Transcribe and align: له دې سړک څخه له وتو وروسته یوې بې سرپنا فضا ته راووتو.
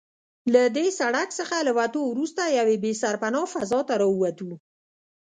له 0.53 0.63
دې 0.77 0.87
سړک 0.99 1.29
څخه 1.39 1.57
له 1.67 1.71
وتو 1.77 2.01
وروسته 2.07 2.41
یوې 2.57 2.75
بې 2.83 2.91
سرپنا 3.01 3.41
فضا 3.53 3.79
ته 3.87 3.93
راووتو. 4.01 4.49